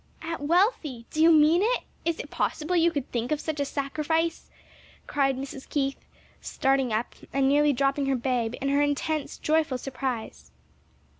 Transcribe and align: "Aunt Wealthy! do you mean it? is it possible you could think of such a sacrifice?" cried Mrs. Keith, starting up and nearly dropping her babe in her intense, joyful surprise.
"Aunt 0.23 0.41
Wealthy! 0.41 1.05
do 1.11 1.21
you 1.21 1.31
mean 1.31 1.61
it? 1.63 1.83
is 2.05 2.17
it 2.19 2.31
possible 2.31 2.75
you 2.75 2.89
could 2.89 3.11
think 3.11 3.31
of 3.31 3.39
such 3.39 3.59
a 3.59 3.65
sacrifice?" 3.65 4.49
cried 5.05 5.37
Mrs. 5.37 5.69
Keith, 5.69 6.03
starting 6.41 6.91
up 6.91 7.13
and 7.31 7.47
nearly 7.47 7.71
dropping 7.71 8.07
her 8.07 8.15
babe 8.15 8.55
in 8.61 8.69
her 8.69 8.81
intense, 8.81 9.37
joyful 9.37 9.77
surprise. 9.77 10.49